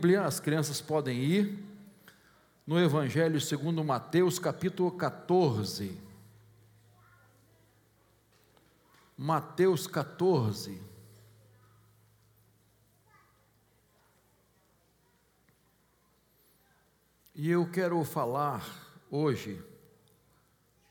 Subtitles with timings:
[0.00, 1.62] Bíblia, as crianças podem ir
[2.66, 5.94] no Evangelho segundo Mateus, capítulo 14.
[9.14, 10.80] Mateus 14.
[17.34, 18.66] E eu quero falar
[19.10, 19.62] hoje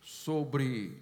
[0.03, 1.01] sobre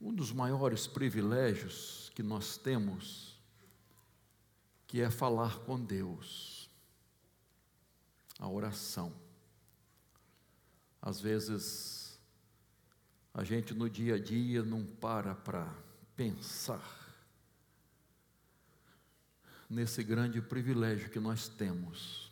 [0.00, 3.33] um dos maiores privilégios que nós temos
[4.94, 6.70] que é falar com Deus,
[8.38, 9.12] a oração.
[11.02, 12.16] Às vezes,
[13.34, 15.68] a gente no dia a dia não para para
[16.14, 17.12] pensar
[19.68, 22.30] nesse grande privilégio que nós temos,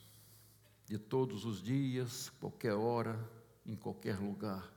[0.86, 3.18] de todos os dias, qualquer hora,
[3.66, 4.72] em qualquer lugar,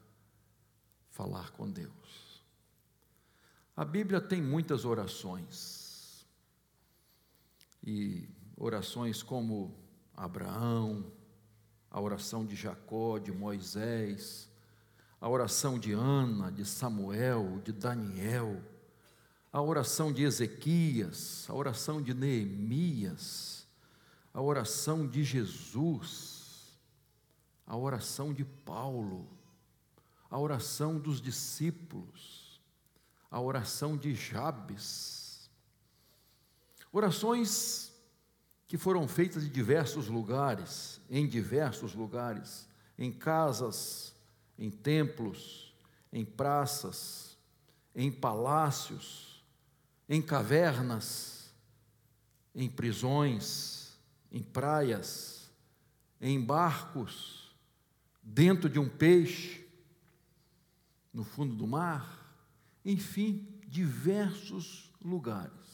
[1.12, 2.44] falar com Deus.
[3.78, 5.85] A Bíblia tem muitas orações
[7.86, 9.76] e orações como
[10.16, 11.06] Abraão,
[11.92, 14.50] a oração de Jacó, de Moisés,
[15.22, 18.62] a oração de Ana, de Samuel, de Daniel,
[19.52, 23.66] a oração de Ezequias, a oração de Neemias,
[24.34, 26.78] a oração de Jesus,
[27.66, 29.28] a oração de Paulo,
[30.30, 32.60] a oração dos discípulos,
[33.32, 35.25] a oração de Jabes,
[36.96, 37.92] Orações
[38.70, 44.16] que foram feitas em diversos lugares, em diversos lugares, em casas,
[44.58, 45.76] em templos,
[46.10, 47.38] em praças,
[47.94, 49.44] em palácios,
[50.08, 51.54] em cavernas,
[52.56, 54.00] em prisões,
[54.32, 55.52] em praias,
[56.22, 57.54] em barcos,
[58.24, 59.68] dentro de um peixe,
[61.12, 62.34] no fundo do mar,
[62.86, 65.65] enfim, diversos lugares.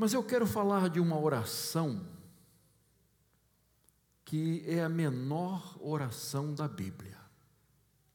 [0.00, 2.08] Mas eu quero falar de uma oração
[4.24, 7.20] que é a menor oração da Bíblia.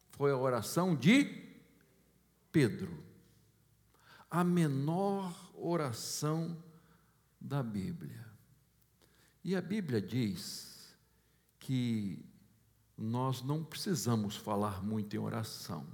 [0.10, 1.48] Foi a oração de
[2.52, 3.06] Pedro.
[4.32, 6.58] A menor oração
[7.40, 8.26] da Bíblia.
[9.44, 10.98] E a Bíblia diz
[11.60, 12.26] que
[12.98, 15.86] nós não precisamos falar muito em oração.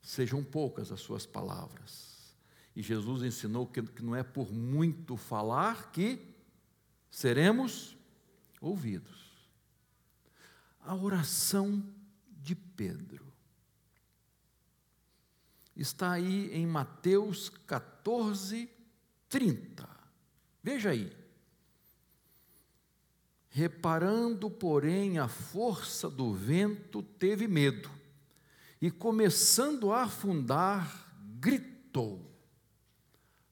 [0.00, 2.07] Sejam poucas as suas palavras
[2.78, 6.24] e Jesus ensinou que, não é por muito falar que
[7.10, 7.96] seremos
[8.60, 9.50] ouvidos.
[10.78, 11.84] A oração
[12.40, 13.26] de Pedro
[15.74, 18.70] está aí em Mateus 14,
[19.28, 19.88] 30.
[20.62, 21.12] Veja aí.
[23.48, 27.90] Reparando, porém, a força do vento, teve medo,
[28.80, 32.27] e começando a afundar, gritou: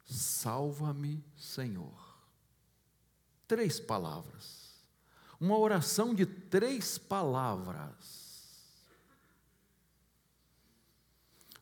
[0.07, 2.17] Salva-me, Senhor.
[3.49, 4.85] Três palavras.
[5.39, 8.25] Uma oração de três palavras.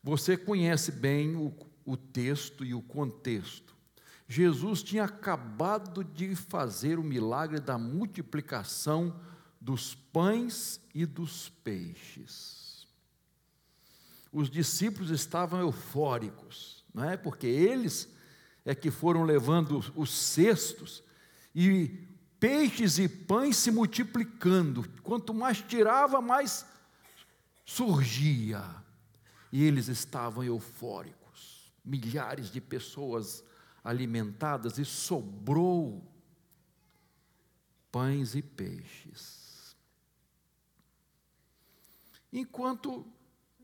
[0.02, 1.52] Você conhece bem o,
[1.84, 3.74] o texto e o contexto.
[4.28, 9.18] Jesus tinha acabado de fazer o milagre da multiplicação
[9.60, 12.86] dos pães e dos peixes.
[14.30, 17.16] Os discípulos estavam eufóricos, não é?
[17.16, 18.13] Porque eles
[18.64, 21.02] é que foram levando os cestos
[21.54, 22.08] e
[22.40, 24.88] peixes e pães se multiplicando.
[25.02, 26.66] Quanto mais tirava, mais
[27.64, 28.64] surgia.
[29.52, 31.72] E eles estavam eufóricos.
[31.84, 33.44] Milhares de pessoas
[33.82, 36.02] alimentadas e sobrou
[37.92, 39.76] pães e peixes.
[42.32, 43.06] Enquanto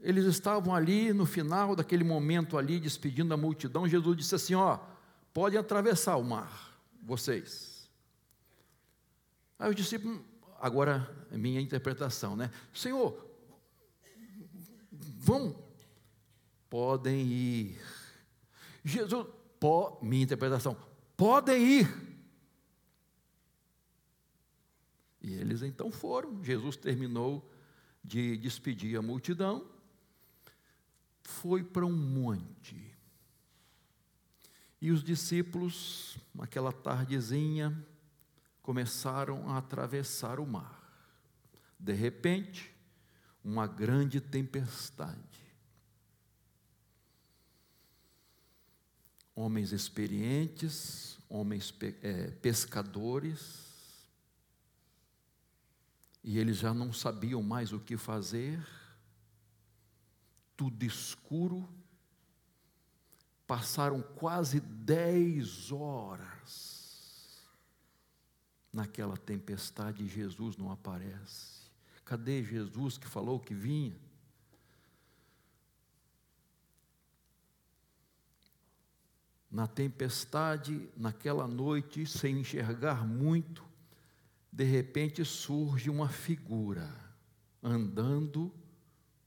[0.01, 4.79] eles estavam ali no final daquele momento ali despedindo a multidão, Jesus disse assim: "Ó,
[5.33, 7.89] podem atravessar o mar, vocês.
[9.59, 10.21] Aí os discípulos,
[10.59, 12.51] agora é minha interpretação, né?
[12.73, 13.31] Senhor,
[14.91, 15.55] vão,
[16.69, 17.81] podem ir.
[18.83, 19.27] Jesus,
[19.59, 20.77] po, minha interpretação,
[21.17, 22.11] podem ir.
[25.21, 26.43] E eles então foram.
[26.43, 27.47] Jesus terminou
[28.03, 29.70] de despedir a multidão,
[31.31, 32.91] foi para um monte
[34.81, 37.87] e os discípulos, naquela tardezinha,
[38.63, 40.81] começaram a atravessar o mar.
[41.79, 42.75] De repente,
[43.45, 45.21] uma grande tempestade.
[49.35, 53.69] Homens experientes, homens é, pescadores,
[56.25, 58.67] e eles já não sabiam mais o que fazer,
[60.61, 61.67] tudo escuro,
[63.47, 67.49] passaram quase dez horas
[68.71, 71.63] naquela tempestade e Jesus não aparece.
[72.05, 73.99] Cadê Jesus que falou que vinha?
[79.51, 83.65] Na tempestade, naquela noite, sem enxergar muito,
[84.53, 86.95] de repente surge uma figura
[87.63, 88.60] andando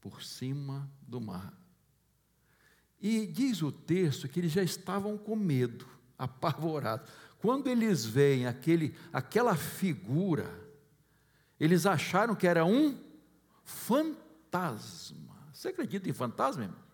[0.04, 1.50] por cima do mar.
[3.00, 7.10] E diz o texto que eles já estavam com medo, apavorados.
[7.38, 10.62] Quando eles veem aquele, aquela figura,
[11.58, 12.98] eles acharam que era um
[13.64, 15.38] fantasma.
[15.50, 16.84] Você acredita em fantasma, irmão?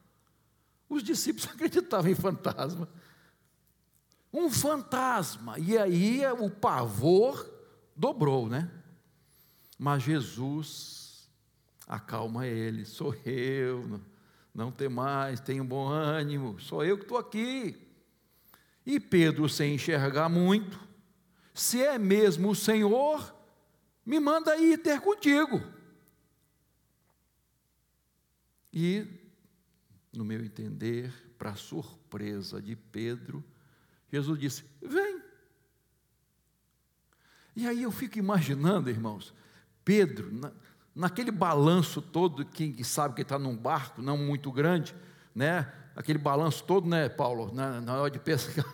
[0.89, 2.89] Os discípulos acreditavam em fantasma.
[4.33, 5.59] Um fantasma.
[5.59, 7.45] E aí o pavor
[7.97, 8.71] dobrou, né?
[9.77, 11.00] Mas Jesus
[11.91, 14.01] acalma ele, sou eu,
[14.55, 17.77] não tem mais, tenha um bom ânimo, sou eu que estou aqui.
[18.87, 20.79] E Pedro, sem enxergar muito,
[21.53, 23.35] se é mesmo o Senhor,
[24.07, 25.61] me manda ir ter contigo.
[28.73, 29.05] E,
[30.13, 33.43] no meu entender, para surpresa de Pedro,
[34.13, 35.21] Jesus disse: Vem.
[37.57, 39.35] E aí eu fico imaginando, irmãos,
[39.85, 40.31] Pedro,
[40.95, 44.95] naquele balanço todo, quem sabe que está num barco não muito grande,
[45.35, 45.73] né?
[45.95, 47.53] Aquele balanço todo, né, Paulo?
[47.53, 48.65] Na, na hora de pescar,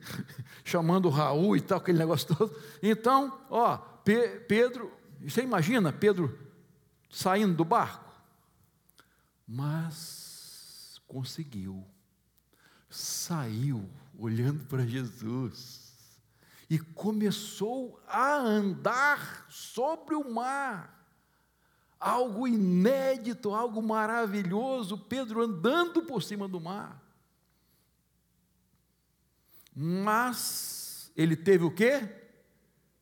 [0.64, 2.54] chamando o Raul e tal, aquele negócio todo.
[2.82, 6.38] Então, ó, Pe Pedro, você imagina Pedro
[7.10, 8.12] saindo do barco?
[9.46, 11.84] Mas conseguiu,
[12.90, 13.88] saiu
[14.18, 15.84] olhando para Jesus
[16.68, 20.93] e começou a andar sobre o mar
[22.04, 27.02] algo inédito, algo maravilhoso, Pedro andando por cima do mar.
[29.74, 32.06] Mas ele teve o quê?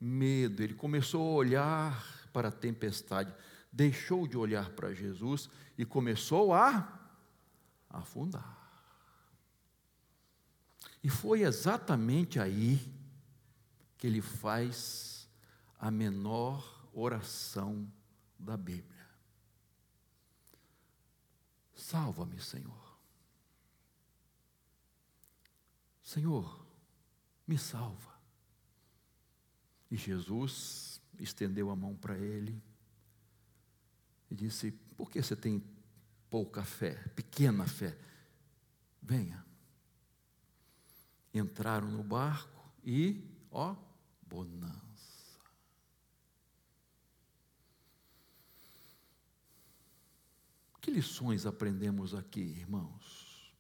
[0.01, 0.63] Medo.
[0.63, 3.35] Ele começou a olhar para a tempestade,
[3.73, 7.01] deixou de olhar para Jesus e começou a
[7.91, 8.57] afundar.
[11.03, 12.81] E foi exatamente aí
[13.99, 15.29] que ele faz
[15.77, 17.91] a menor oração
[18.39, 18.92] da Bíblia.
[21.83, 22.97] Salva-me, Senhor.
[26.01, 26.65] Senhor,
[27.45, 28.13] me salva.
[29.91, 32.63] E Jesus estendeu a mão para ele
[34.31, 35.61] e disse: Por que você tem
[36.31, 37.99] pouca fé, pequena fé?
[39.03, 39.45] Venha.
[41.35, 43.75] Entraram no barco e, ó,
[44.23, 44.92] bonança.
[50.83, 53.55] Que lições aprendemos aqui, irmãos,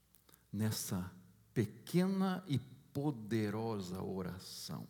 [0.52, 1.08] nessa
[1.54, 2.58] pequena e
[2.92, 4.88] poderosa oração?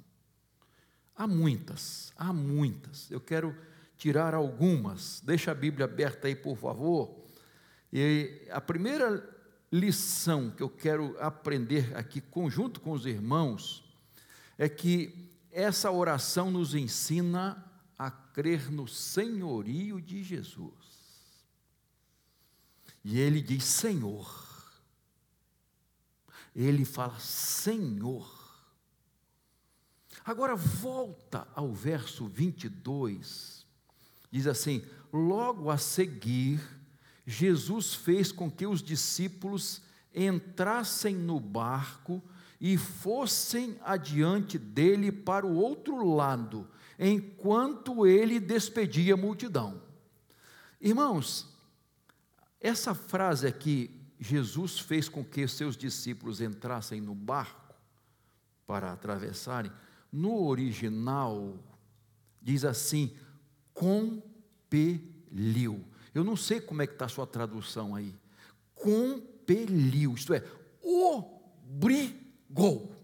[1.15, 3.11] Há muitas, há muitas.
[3.11, 3.55] Eu quero
[3.99, 5.21] tirar algumas.
[5.21, 7.23] Deixa a Bíblia aberta aí, por favor.
[7.93, 9.29] E a primeira
[9.71, 13.85] lição que eu quero aprender aqui, conjunto com os irmãos,
[14.57, 17.63] é que essa oração nos ensina
[17.99, 20.92] a crer no senhorio de Jesus.
[23.05, 24.43] E ele diz Senhor.
[26.55, 28.43] Ele fala Senhor.
[30.25, 33.67] Agora volta ao verso 22.
[34.31, 36.61] Diz assim: Logo a seguir,
[37.27, 39.83] Jesus fez com que os discípulos
[40.15, 42.23] entrassem no barco
[42.61, 49.83] e fossem adiante dele para o outro lado, enquanto ele despedia a multidão.
[50.81, 51.52] Irmãos,
[52.63, 53.91] essa frase aqui,
[54.21, 57.75] Jesus fez com que seus discípulos entrassem no barco
[58.65, 59.73] para atravessarem,
[60.13, 61.59] no original
[62.41, 63.15] diz assim:
[63.75, 64.33] compeliu.
[66.15, 68.15] Eu não sei como é que está a sua tradução aí.
[68.75, 70.45] Compeliu, isto é,
[71.73, 72.95] obrigou.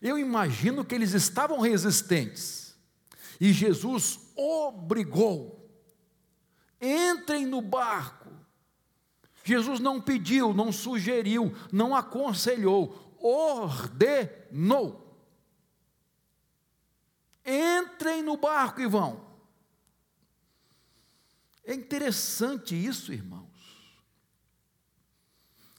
[0.00, 2.76] Eu imagino que eles estavam resistentes
[3.40, 5.63] e Jesus obrigou
[6.84, 8.30] entrem no barco.
[9.42, 15.04] Jesus não pediu, não sugeriu, não aconselhou, ordenou.
[17.44, 19.24] Entrem no barco e vão.
[21.64, 23.44] É interessante isso, irmãos.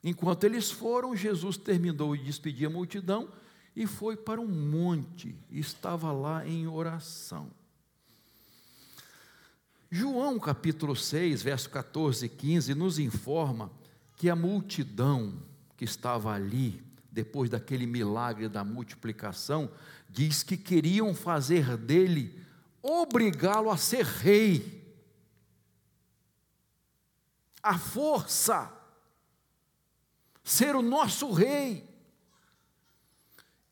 [0.04, 3.32] Enquanto eles foram, Jesus terminou de despedir a multidão
[3.76, 7.52] e foi para um monte, estava lá em oração.
[9.98, 13.72] João capítulo 6, verso 14 e 15 nos informa
[14.18, 15.42] que a multidão
[15.78, 19.72] que estava ali, depois daquele milagre da multiplicação,
[20.10, 22.38] diz que queriam fazer dele,
[22.82, 24.84] obrigá-lo a ser rei.
[27.64, 28.70] A força,
[30.44, 31.90] ser o nosso rei.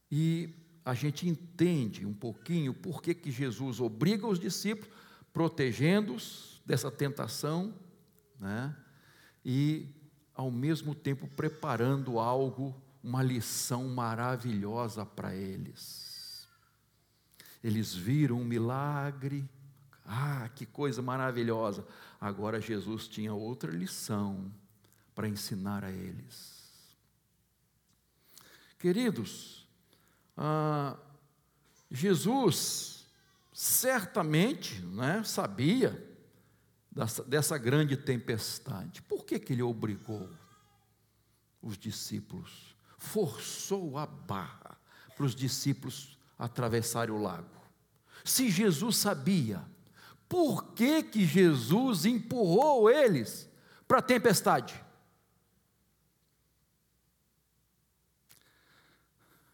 [0.10, 0.50] E
[0.86, 5.02] a gente entende um pouquinho por que, que Jesus obriga os discípulos,
[5.34, 7.74] protegendo-os dessa tentação,
[8.40, 8.75] né?
[9.44, 9.90] e
[10.34, 16.48] ao mesmo tempo preparando algo, uma lição maravilhosa para eles.
[17.63, 19.48] Eles viram um milagre,
[20.06, 21.86] ah, que coisa maravilhosa.
[22.20, 24.52] Agora Jesus tinha outra lição
[25.13, 26.54] para ensinar a eles.
[28.80, 29.68] Queridos,
[30.38, 30.98] ah,
[31.90, 32.92] Jesus
[33.53, 36.12] certamente né, sabia
[36.91, 39.01] dessa, dessa grande tempestade.
[39.03, 40.29] Por que, que ele obrigou
[41.62, 42.75] os discípulos?
[42.98, 44.77] Forçou a barra
[45.15, 47.62] para os discípulos atravessarem o lago.
[48.25, 49.63] Se Jesus sabia,
[50.27, 53.48] por que, que Jesus empurrou eles
[53.88, 54.83] para a tempestade?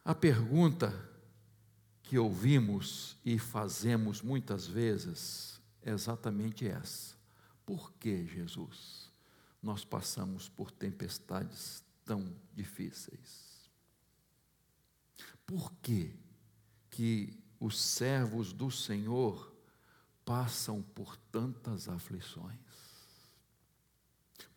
[0.06, 1.09] A pergunta
[2.10, 7.16] que ouvimos e fazemos muitas vezes é exatamente essa:
[7.64, 9.12] por que, Jesus,
[9.62, 13.70] nós passamos por tempestades tão difíceis?
[15.46, 16.16] Por que,
[16.90, 19.56] que os servos do Senhor
[20.26, 22.58] passam por tantas aflições?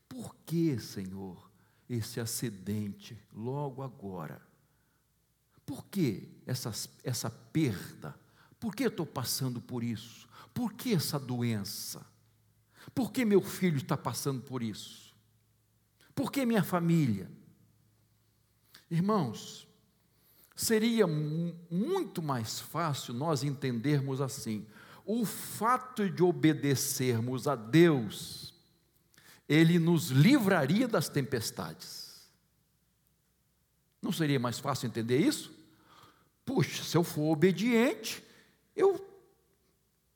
[0.08, 1.50] Por que, Senhor,
[1.86, 4.40] esse acidente logo agora?
[5.64, 8.14] Por que essa, essa perda?
[8.58, 10.28] Por que eu estou passando por isso?
[10.52, 12.04] Por que essa doença?
[12.94, 15.14] Por que meu filho está passando por isso?
[16.14, 17.30] Por que minha família?
[18.90, 19.66] Irmãos,
[20.54, 24.66] seria muito mais fácil nós entendermos assim:
[25.04, 28.54] o fato de obedecermos a Deus,
[29.48, 32.01] Ele nos livraria das tempestades.
[34.02, 35.52] Não seria mais fácil entender isso?
[36.44, 38.22] Puxa, se eu for obediente,
[38.74, 38.94] eu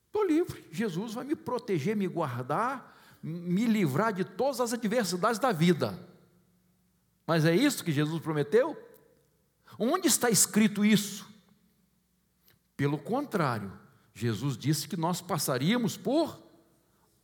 [0.06, 0.66] estou livre.
[0.72, 5.96] Jesus vai me proteger, me guardar, me livrar de todas as adversidades da vida.
[7.24, 8.76] Mas é isso que Jesus prometeu?
[9.78, 11.26] Onde está escrito isso?
[12.76, 13.72] Pelo contrário,
[14.14, 16.40] Jesus disse que nós passaríamos por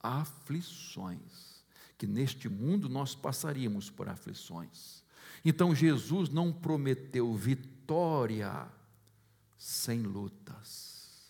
[0.00, 1.64] aflições,
[1.97, 5.01] que neste mundo nós passaríamos por aflições.
[5.44, 8.68] Então Jesus não prometeu vitória
[9.58, 11.22] sem lutas.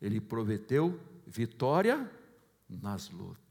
[0.00, 2.10] Ele prometeu vitória
[2.68, 3.48] nas lutas.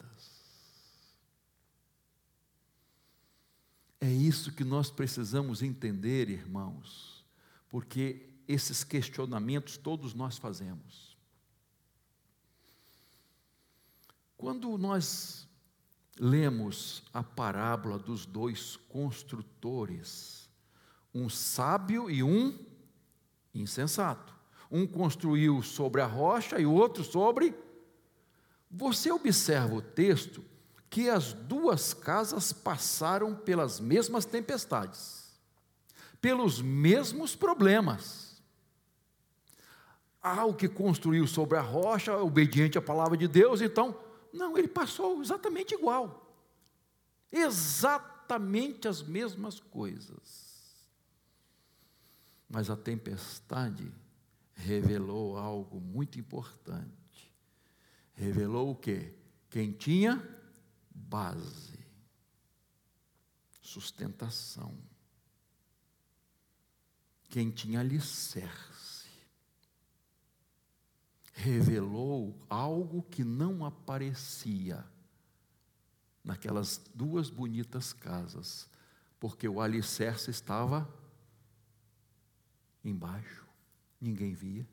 [4.00, 7.26] É isso que nós precisamos entender, irmãos,
[7.70, 11.18] porque esses questionamentos todos nós fazemos.
[14.38, 15.47] Quando nós
[16.20, 20.50] lemos a parábola dos dois construtores,
[21.14, 22.58] um sábio e um
[23.54, 24.36] insensato.
[24.70, 27.56] Um construiu sobre a rocha e o outro sobre.
[28.70, 30.44] Você observa o texto
[30.90, 35.40] que as duas casas passaram pelas mesmas tempestades,
[36.20, 38.42] pelos mesmos problemas.
[40.22, 43.98] Ah, o que construiu sobre a rocha, obediente à palavra de Deus, então
[44.34, 46.24] não, ele passou exatamente igual.
[47.32, 50.48] Exatamente as mesmas coisas.
[52.50, 53.92] Mas a tempestade
[54.54, 57.34] revelou algo muito importante.
[58.14, 59.14] Revelou o quê?
[59.50, 60.24] Quem tinha
[60.90, 61.80] base,
[63.62, 64.78] sustentação.
[67.30, 68.77] Quem tinha alicerce
[71.38, 74.84] revelou algo que não aparecia
[76.24, 78.68] naquelas duas bonitas casas,
[79.20, 80.92] porque o alicerce estava
[82.84, 83.46] embaixo,
[84.02, 84.68] ninguém via.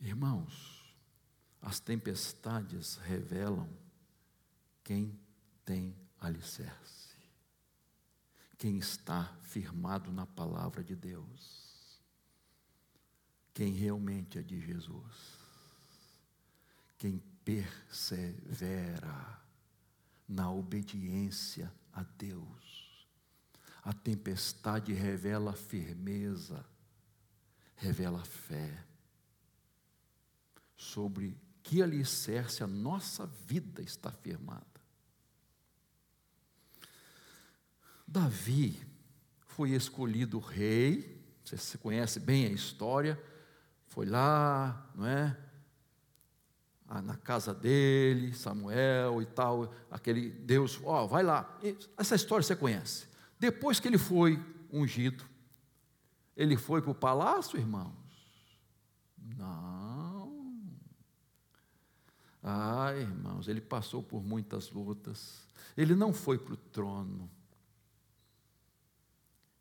[0.00, 0.94] Irmãos,
[1.60, 3.68] as tempestades revelam
[4.84, 5.18] quem
[5.64, 7.16] tem alicerce,
[8.56, 11.69] quem está firmado na palavra de Deus
[13.60, 15.36] quem realmente é de Jesus,
[16.96, 19.38] quem persevera
[20.26, 23.06] na obediência a Deus.
[23.82, 26.64] A tempestade revela firmeza,
[27.76, 28.82] revela fé
[30.74, 34.64] sobre que alicerce a nossa vida está firmada?
[38.08, 38.82] Davi
[39.48, 43.22] foi escolhido rei, você conhece bem a história,
[43.90, 45.36] foi lá, não é?
[46.86, 51.58] Ah, na casa dele, Samuel e tal, aquele Deus, ó, oh, vai lá.
[51.96, 53.06] Essa história você conhece.
[53.38, 54.42] Depois que ele foi
[54.72, 55.24] ungido,
[56.36, 57.92] ele foi para o palácio, irmãos?
[59.36, 60.70] Não.
[62.42, 65.46] Ah, irmãos, ele passou por muitas lutas.
[65.76, 67.30] Ele não foi para o trono.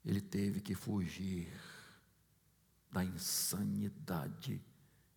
[0.05, 1.51] Ele teve que fugir
[2.91, 4.61] da insanidade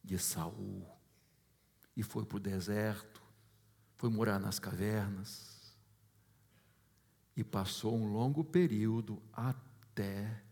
[0.03, 0.87] de Saul
[1.97, 3.23] e foi para o deserto,
[3.97, 5.77] foi morar nas cavernas
[7.37, 10.43] e passou um longo período até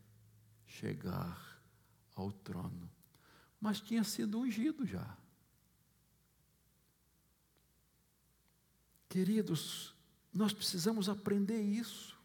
[0.66, 1.60] chegar
[2.14, 2.90] ao trono.
[3.60, 5.16] Mas tinha sido ungido já.
[9.08, 9.94] Queridos,
[10.32, 12.18] nós precisamos aprender isso.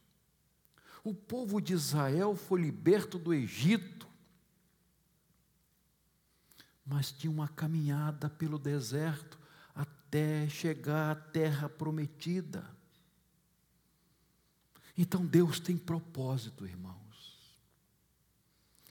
[1.04, 4.08] O povo de Israel foi liberto do Egito
[6.86, 9.40] mas tinha uma caminhada pelo deserto
[9.74, 12.70] até chegar à terra prometida.
[14.98, 16.96] Então Deus tem propósito, irmãos.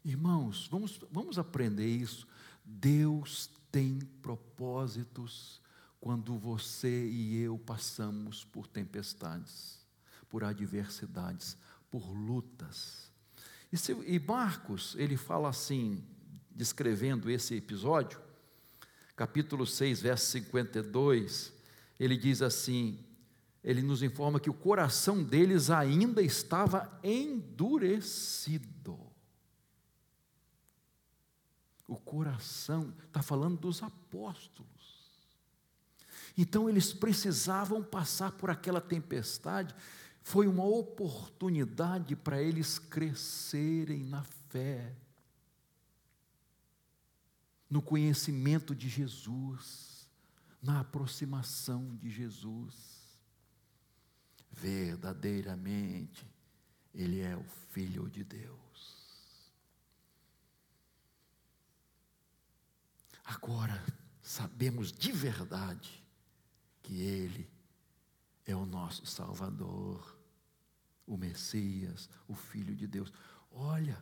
[0.05, 2.27] Irmãos, vamos, vamos aprender isso.
[2.65, 5.63] Deus tem propósitos
[6.01, 9.79] quando você e eu passamos por tempestades,
[10.29, 11.57] por adversidades,
[11.91, 13.11] por lutas.
[13.73, 16.05] E, se, e Marcos, ele fala assim,
[16.55, 18.21] descrevendo esse episódio,
[19.17, 21.53] capítulo 6, verso 52,
[21.99, 23.05] ele diz assim:
[23.63, 29.01] ele nos informa que o coração deles ainda estava endurecido.
[31.87, 34.73] O coração, está falando dos apóstolos.
[36.37, 39.75] Então eles precisavam passar por aquela tempestade,
[40.23, 44.95] foi uma oportunidade para eles crescerem na fé
[47.75, 50.09] no conhecimento de Jesus,
[50.63, 53.19] na aproximação de Jesus.
[54.49, 56.25] Verdadeiramente,
[56.95, 59.51] Ele é o Filho de Deus.
[63.25, 63.85] Agora,
[64.23, 66.01] sabemos de verdade
[66.81, 67.51] que Ele
[68.47, 70.17] é o nosso Salvador,
[71.05, 73.13] o Messias, o Filho de Deus.
[73.51, 74.01] Olha,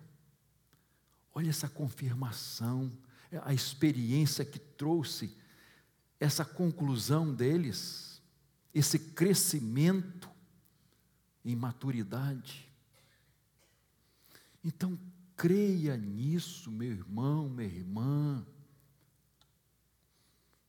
[1.33, 2.93] olha essa confirmação
[3.43, 5.37] a experiência que trouxe
[6.21, 8.23] essa conclusão deles,
[8.75, 10.31] esse crescimento
[11.45, 12.71] em maturidade.
[14.63, 14.99] Então,
[15.37, 18.47] creia nisso, meu irmão, minha irmã.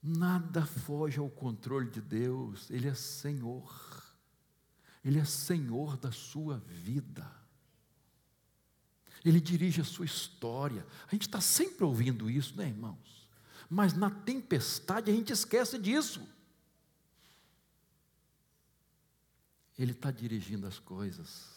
[0.02, 4.04] Nada foge ao controle de Deus, Ele é Senhor,
[5.06, 7.43] Ele é Senhor da sua vida.
[9.24, 10.86] Ele dirige a sua história.
[11.08, 13.28] A gente está sempre ouvindo isso, né, irmãos?
[13.70, 16.22] Mas na tempestade a gente esquece disso.
[19.78, 21.52] Ele está dirigindo as coisas.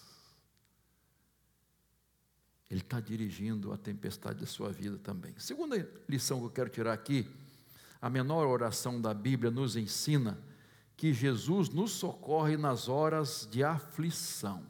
[2.70, 5.34] Ele está dirigindo a tempestade da sua vida também.
[5.38, 5.76] Segunda
[6.08, 7.28] lição que eu quero tirar aqui:
[8.00, 10.38] a menor oração da Bíblia nos ensina
[10.96, 14.64] que Jesus nos socorre nas horas de aflição.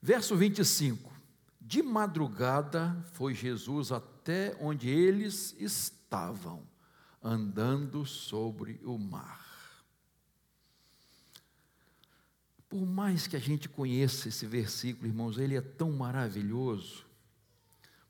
[0.00, 1.12] Verso 25:
[1.60, 6.62] De madrugada foi Jesus até onde eles estavam,
[7.22, 9.48] andando sobre o mar.
[12.68, 17.06] Por mais que a gente conheça esse versículo, irmãos, ele é tão maravilhoso,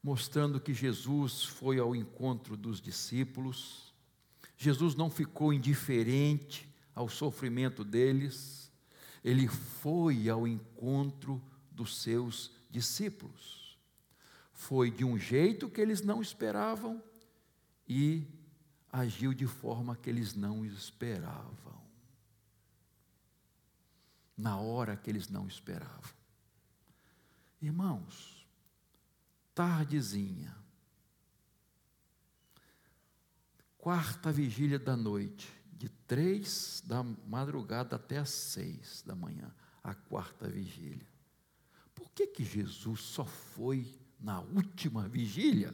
[0.03, 3.95] mostrando que Jesus foi ao encontro dos discípulos,
[4.57, 8.73] Jesus não ficou indiferente ao sofrimento deles,
[9.23, 11.41] ele foi ao encontro
[11.79, 13.79] dos seus discípulos.
[14.53, 17.01] Foi de um jeito que eles não esperavam
[17.89, 18.27] e
[18.91, 21.79] agiu de forma que eles não esperavam.
[24.37, 26.19] Na hora que eles não esperavam.
[27.63, 28.45] Irmãos,
[29.55, 30.57] tardezinha,
[33.77, 40.49] quarta vigília da noite, de três da madrugada até as seis da manhã, a quarta
[40.49, 41.18] vigília.
[42.19, 45.73] Que, que Jesus só foi na última vigília?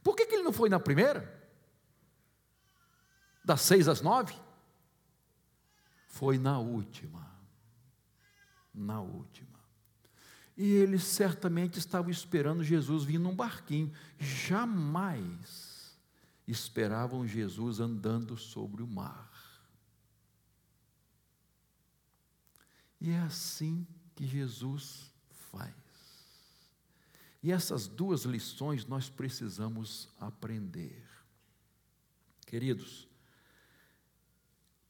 [0.00, 1.50] Por que, que ele não foi na primeira?
[3.44, 4.32] Das seis às nove?
[6.06, 7.28] Foi na última.
[8.72, 9.58] Na última.
[10.56, 13.92] E eles certamente estavam esperando Jesus vir num barquinho.
[14.20, 15.98] Jamais
[16.46, 19.31] esperavam Jesus andando sobre o mar.
[23.02, 23.84] E é assim
[24.14, 25.12] que Jesus
[25.50, 25.74] faz.
[27.42, 31.04] E essas duas lições nós precisamos aprender.
[32.46, 33.08] Queridos,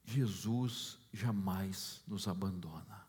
[0.05, 3.03] Jesus jamais nos abandona.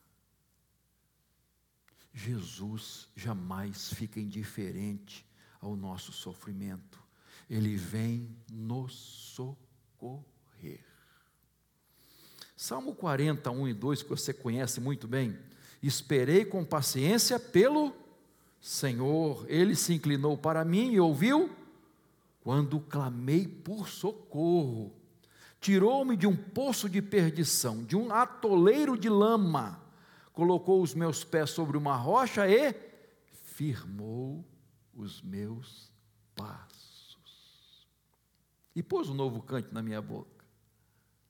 [2.15, 5.27] Jesus jamais fica indiferente
[5.61, 6.99] ao nosso sofrimento.
[7.51, 10.83] Ele vem nos socorrer.
[12.57, 15.39] Salmo 41 e 2, que você conhece muito bem.
[15.83, 17.95] Esperei com paciência pelo
[18.61, 21.51] Senhor, ele se inclinou para mim e ouviu
[22.43, 24.91] quando clamei por socorro.
[25.61, 29.83] Tirou-me de um poço de perdição, de um atoleiro de lama,
[30.33, 32.75] colocou os meus pés sobre uma rocha e
[33.33, 34.43] firmou
[34.95, 35.93] os meus
[36.35, 37.87] passos.
[38.75, 40.34] E pôs um novo canto na minha boca,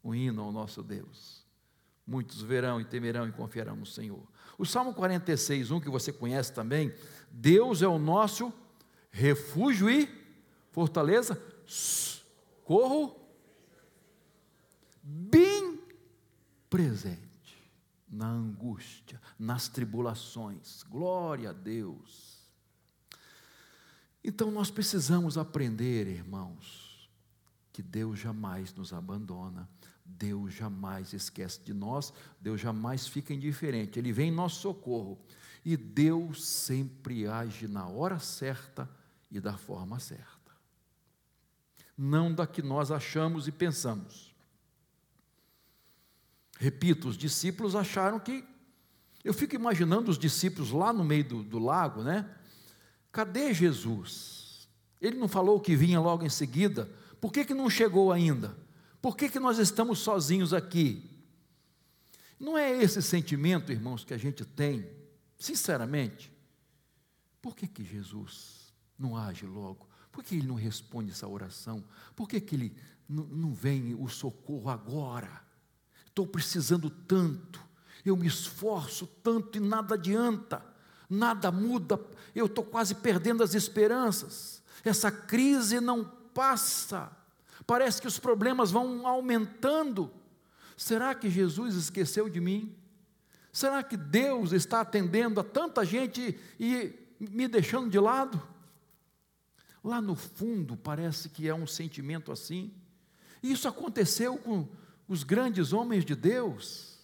[0.05, 1.43] um hino ao nosso Deus.
[2.07, 4.23] Muitos verão e temerão e confiarão no Senhor.
[4.59, 6.95] O Salmo 46, um que você conhece também,
[7.31, 8.53] Deus é o nosso
[9.11, 10.09] refúgio e
[10.71, 11.40] fortaleza,
[12.62, 13.17] corro
[15.03, 15.81] bem
[16.69, 17.25] presente
[18.09, 20.83] na angústia, nas tribulações.
[20.85, 22.35] Glória a Deus.
[24.23, 27.11] Então nós precisamos aprender, irmãos,
[27.73, 29.69] que Deus jamais nos abandona,
[30.18, 35.18] Deus jamais esquece de nós, Deus jamais fica indiferente, Ele vem em nosso socorro
[35.64, 38.88] e Deus sempre age na hora certa
[39.31, 40.53] e da forma certa.
[41.96, 44.35] Não da que nós achamos e pensamos.
[46.59, 48.44] Repito, os discípulos acharam que.
[49.24, 52.29] Eu fico imaginando os discípulos lá no meio do, do lago, né?
[53.11, 54.68] Cadê Jesus?
[55.00, 56.90] Ele não falou que vinha logo em seguida.
[57.20, 58.55] Por que, que não chegou ainda?
[59.05, 61.11] Por que, que nós estamos sozinhos aqui?
[62.40, 64.90] Não é esse sentimento, irmãos, que a gente tem,
[65.38, 66.33] sinceramente.
[67.43, 69.87] Por que, que Jesus não age logo?
[70.11, 71.85] Por que ele não responde essa oração?
[72.17, 72.75] Por que, que ele
[73.07, 75.45] não, vem o socorro agora?
[76.07, 77.61] estou precisando tanto,
[78.07, 80.64] eu me esforço tanto e nada adianta,
[81.11, 82.01] nada muda,
[82.35, 87.14] eu estou quase perdendo as esperanças, essa crise não passa,
[87.66, 90.11] parece que os problemas vão aumentando.
[90.77, 92.74] Será que Jesus esqueceu de mim?
[93.53, 98.42] Será que Deus está atendendo a tanta gente e me deixando de lado?
[99.83, 102.72] Lá no fundo parece que é um sentimento assim.
[103.42, 104.66] Isso aconteceu com
[105.07, 106.98] os grandes homens de Deus.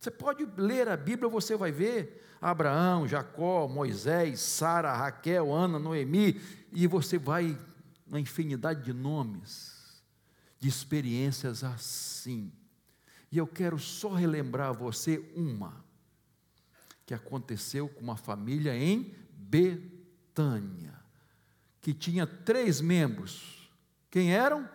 [0.00, 6.40] Você pode ler a Bíblia, você vai ver Abraão, Jacó, Moisés, Sara, Raquel, Ana, Noemi,
[6.72, 7.58] e você vai
[8.06, 9.77] na infinidade de nomes,
[10.58, 12.52] de experiências assim.
[13.30, 15.84] E eu quero só relembrar a você uma
[17.06, 20.98] que aconteceu com uma família em Betânia,
[21.80, 23.70] que tinha três membros.
[24.10, 24.68] Quem eram?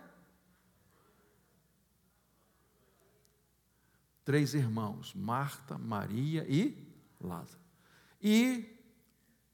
[4.24, 6.78] três irmãos: Marta, Maria e
[7.20, 7.62] Lázaro.
[8.22, 8.70] E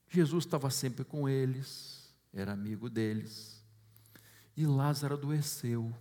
[0.08, 3.64] Jesus estava sempre com eles, era amigo deles.
[4.56, 5.94] E Lázaro adoeceu.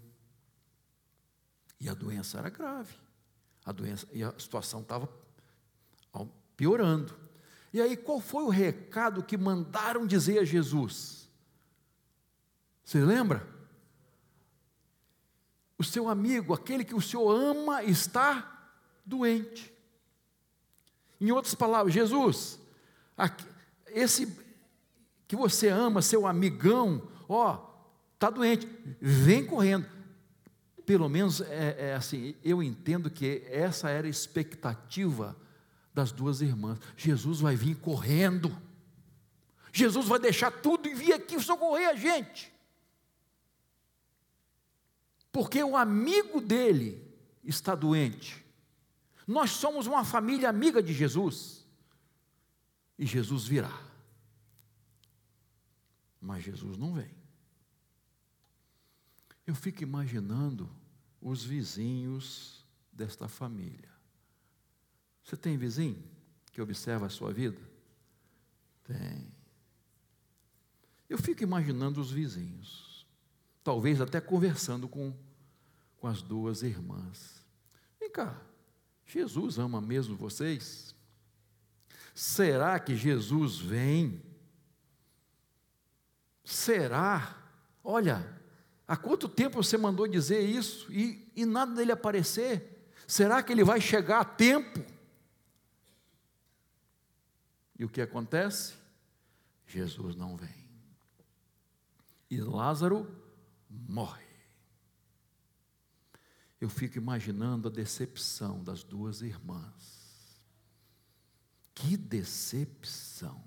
[1.81, 2.95] E a doença era grave.
[3.65, 5.09] A doença e a situação estava
[6.57, 7.15] piorando.
[7.73, 11.29] E aí, qual foi o recado que mandaram dizer a Jesus?
[12.85, 13.47] Você lembra?
[15.79, 18.73] O seu amigo, aquele que o Senhor ama, está
[19.05, 19.73] doente.
[21.21, 22.59] Em outras palavras, Jesus,
[23.87, 24.37] esse
[25.29, 27.69] que você ama, seu amigão, ó,
[28.15, 28.67] está doente,
[29.01, 29.87] vem correndo.
[30.89, 35.37] Pelo menos é, é, assim, eu entendo que essa era a expectativa
[35.93, 36.79] das duas irmãs.
[36.97, 38.57] Jesus vai vir correndo.
[39.71, 42.51] Jesus vai deixar tudo e vir aqui socorrer a gente.
[45.31, 47.07] Porque o amigo dele
[47.45, 48.43] está doente.
[49.27, 51.67] Nós somos uma família amiga de Jesus.
[52.99, 53.79] E Jesus virá.
[56.19, 57.18] Mas Jesus não vem.
[59.49, 60.69] Eu fico imaginando
[61.23, 63.89] os vizinhos desta família.
[65.25, 66.05] Você tem vizinho
[66.53, 67.59] que observa a sua vida?
[68.85, 69.33] Tem.
[71.09, 73.07] Eu fico imaginando os vizinhos,
[73.65, 75.17] talvez até conversando com,
[75.97, 77.43] com as duas irmãs.
[77.99, 78.39] Vem cá,
[79.07, 80.95] Jesus ama mesmo vocês?
[82.15, 84.23] Será que Jesus vem?
[86.45, 87.35] Será?
[87.83, 88.38] Olha,
[88.89, 92.91] há quanto tempo você mandou dizer isso e, e nada dele aparecer?
[93.07, 94.85] Será que ele vai chegar a tempo?
[97.79, 98.75] E o que acontece?
[99.67, 100.67] Jesus não vem.
[102.31, 103.07] E Lázaro
[103.71, 104.27] morre.
[106.61, 110.43] Eu fico imaginando a decepção das duas irmãs.
[111.75, 113.45] Que decepção!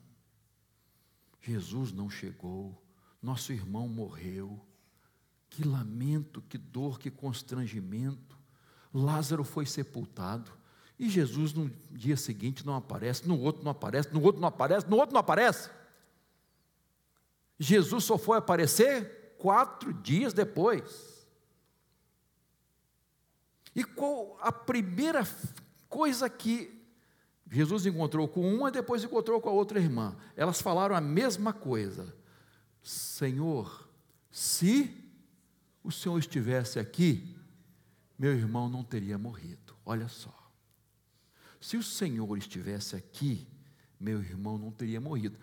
[1.42, 2.82] Jesus não chegou,
[3.22, 4.66] nosso irmão morreu.
[5.52, 8.40] Que lamento, que dor, que constrangimento.
[8.92, 10.52] Lázaro foi sepultado.
[10.98, 14.90] E Jesus no dia seguinte não aparece, no outro não aparece, no outro não aparece,
[14.90, 15.70] no outro não aparece.
[17.60, 21.28] Jesus só foi aparecer quatro dias depois.
[23.76, 25.28] E qual a primeira
[25.90, 26.82] coisa que
[27.52, 30.16] Jesus encontrou com uma e depois encontrou com a outra irmã.
[30.38, 32.16] Elas falaram a mesma coisa.
[32.82, 33.90] Senhor,
[34.32, 35.01] se
[35.84, 37.36] o Senhor estivesse aqui,
[38.18, 39.76] meu irmão não teria morrido.
[39.86, 40.34] Olha só.
[41.60, 43.48] Se o Senhor estivesse aqui,
[44.00, 45.38] meu irmão não teria morrido.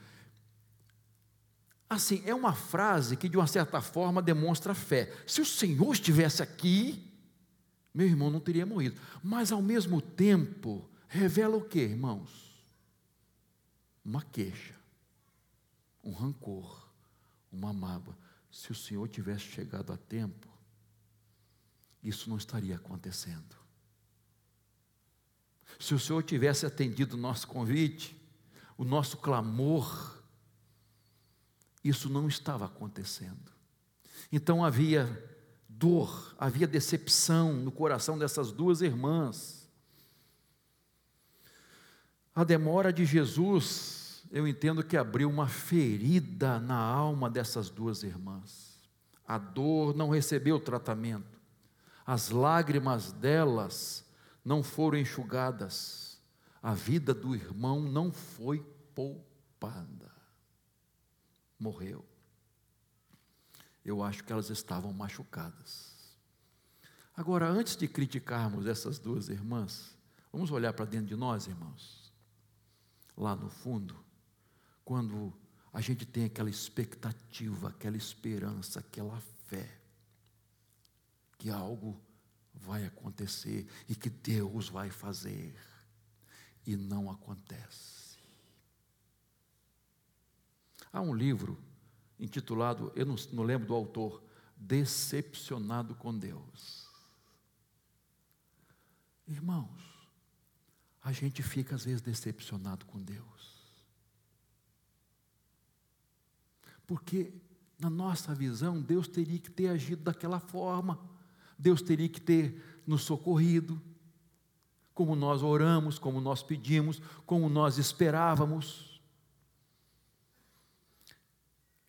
[1.88, 5.12] Assim, é uma frase que de uma certa forma demonstra fé.
[5.26, 7.02] Se o Senhor estivesse aqui,
[7.94, 9.00] meu irmão não teria morrido.
[9.22, 12.62] Mas ao mesmo tempo, revela o que, irmãos?
[14.04, 14.74] Uma queixa,
[16.04, 16.88] um rancor,
[17.50, 18.16] uma mágoa.
[18.50, 20.48] Se o Senhor tivesse chegado a tempo,
[22.02, 23.56] isso não estaria acontecendo.
[25.78, 28.16] Se o Senhor tivesse atendido o nosso convite,
[28.76, 30.18] o nosso clamor,
[31.84, 33.52] isso não estava acontecendo.
[34.32, 35.06] Então havia
[35.68, 39.68] dor, havia decepção no coração dessas duas irmãs.
[42.34, 43.97] A demora de Jesus,
[44.30, 48.78] eu entendo que abriu uma ferida na alma dessas duas irmãs.
[49.26, 51.38] A dor não recebeu tratamento,
[52.06, 54.04] as lágrimas delas
[54.44, 56.20] não foram enxugadas,
[56.62, 58.60] a vida do irmão não foi
[58.94, 60.10] poupada,
[61.58, 62.04] morreu.
[63.84, 66.16] Eu acho que elas estavam machucadas.
[67.14, 69.96] Agora, antes de criticarmos essas duas irmãs,
[70.32, 72.08] vamos olhar para dentro de nós, irmãos
[73.18, 73.96] lá no fundo,
[74.88, 75.34] quando
[75.70, 79.78] a gente tem aquela expectativa, aquela esperança, aquela fé,
[81.36, 82.00] que algo
[82.54, 85.54] vai acontecer e que Deus vai fazer,
[86.66, 88.16] e não acontece.
[90.90, 91.62] Há um livro
[92.18, 94.24] intitulado, eu não, não lembro do autor,
[94.56, 96.88] Decepcionado com Deus.
[99.26, 100.08] Irmãos,
[101.02, 103.57] a gente fica às vezes decepcionado com Deus.
[106.88, 107.34] Porque,
[107.78, 110.98] na nossa visão, Deus teria que ter agido daquela forma,
[111.58, 113.80] Deus teria que ter nos socorrido,
[114.94, 119.02] como nós oramos, como nós pedimos, como nós esperávamos.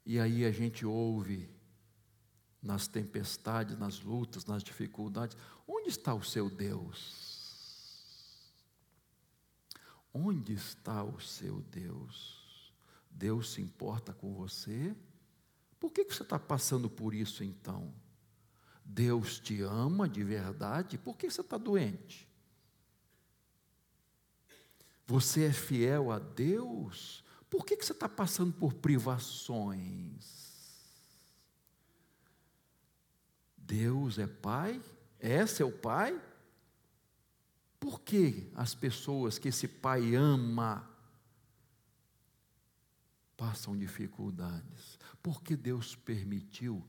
[0.05, 1.49] E aí a gente ouve
[2.61, 7.39] nas tempestades, nas lutas, nas dificuldades: onde está o seu Deus?
[10.13, 12.38] Onde está o seu Deus?
[13.19, 14.95] Deus se importa com você?
[15.77, 17.93] Por que, você está passando por isso então?
[18.83, 20.97] Deus te ama de verdade?
[20.97, 22.25] Por que você está doente?
[25.05, 27.25] Você é fiel a Deus?
[27.49, 30.39] Por que você está passando por privações?
[33.57, 34.81] Deus é Pai?
[35.19, 36.19] É seu Pai?
[37.81, 40.89] Por que as pessoas que esse pai ama
[43.39, 44.99] passam dificuldades?
[45.23, 46.85] Porque Deus permitiu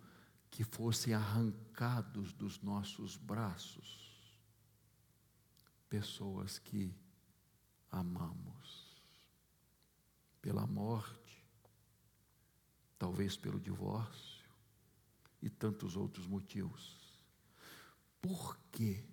[0.50, 4.10] que fossem arrancados dos nossos braços
[5.88, 6.92] pessoas que
[7.90, 9.00] amamos
[10.42, 11.46] pela morte,
[12.98, 14.50] talvez pelo divórcio
[15.40, 16.98] e tantos outros motivos.
[18.20, 19.04] Por quê?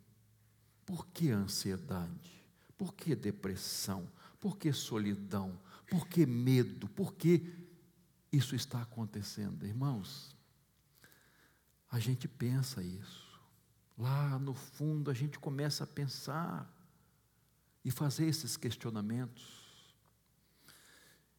[0.86, 2.44] Por que ansiedade?
[2.76, 4.12] Por que depressão?
[4.40, 5.60] Por que solidão?
[5.90, 6.88] Por que medo?
[6.90, 7.54] Por que
[8.32, 9.66] isso está acontecendo?
[9.66, 10.36] Irmãos,
[11.90, 13.26] a gente pensa isso.
[13.98, 16.72] Lá no fundo a gente começa a pensar
[17.84, 19.66] e fazer esses questionamentos.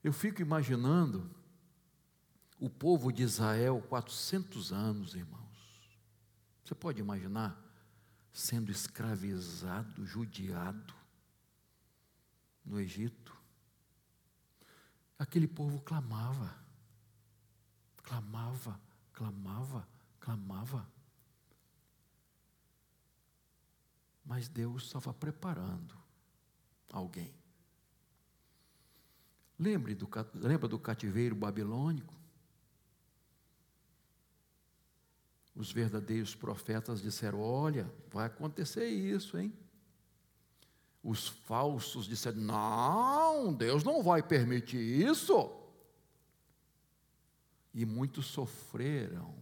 [0.02, 1.30] Eu fico imaginando
[2.58, 5.38] o povo de Israel, 400 anos, irmãos.
[6.64, 7.68] Você pode imaginar?
[8.38, 10.94] sendo escravizado, judiado
[12.64, 13.36] no Egito.
[15.18, 16.56] Aquele povo clamava,
[18.04, 18.80] clamava,
[19.12, 19.88] clamava,
[20.20, 20.88] clamava.
[24.24, 25.98] Mas Deus estava preparando
[26.92, 27.34] alguém.
[29.58, 32.14] Lembre do, lembra do cativeiro babilônico?
[35.52, 39.52] Os verdadeiros profetas disseram: Olha, vai acontecer isso, hein?
[41.08, 45.58] Os falsos disseram: Não, Deus não vai permitir isso.
[47.72, 49.34] E muitos sofreram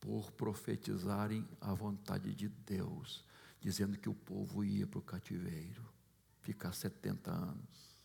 [0.00, 3.24] por profetizarem a vontade de Deus,
[3.60, 5.84] dizendo que o povo ia para o cativeiro,
[6.40, 7.96] ficar 70 anos.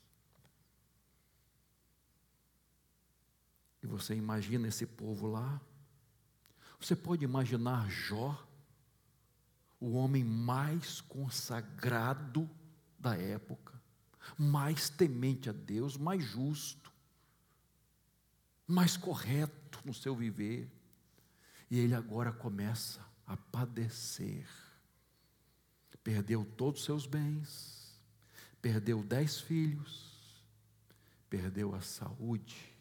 [3.82, 5.60] E você imagina esse povo lá?
[6.80, 8.48] Você pode imaginar Jó,
[9.82, 12.50] o homem mais consagrado
[12.98, 13.74] da época,
[14.38, 16.90] mais temente a Deus, mais justo,
[18.66, 20.72] mais correto no seu viver.
[21.70, 24.48] E ele agora começa a padecer.
[26.02, 28.00] Perdeu todos os seus bens,
[28.62, 30.42] perdeu dez filhos,
[31.30, 32.72] perdeu a saúde,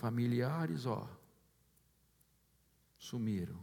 [0.00, 1.06] Familiares, ó,
[2.96, 3.62] sumiram.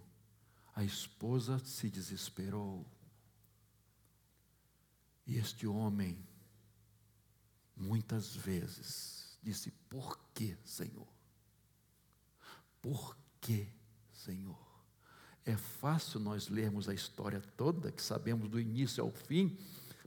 [0.78, 2.86] A esposa se desesperou.
[5.26, 6.24] E este homem,
[7.76, 11.08] muitas vezes, disse: Por que, Senhor?
[12.80, 13.68] Por que,
[14.14, 14.56] Senhor?
[15.44, 19.58] É fácil nós lermos a história toda, que sabemos do início ao fim,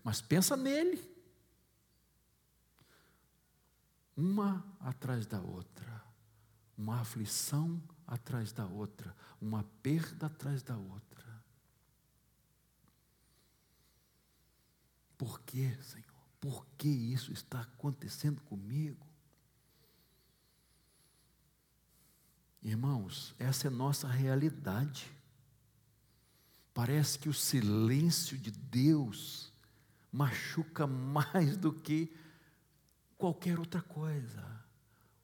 [0.04, 1.04] mas pensa nele.
[4.16, 6.09] Uma atrás da outra
[6.80, 11.44] uma aflição atrás da outra, uma perda atrás da outra.
[15.18, 16.06] Por que, Senhor?
[16.40, 19.06] Por que isso está acontecendo comigo?
[22.62, 25.12] Irmãos, essa é nossa realidade.
[26.72, 29.52] Parece que o silêncio de Deus
[30.10, 32.10] machuca mais do que
[33.18, 34.59] qualquer outra coisa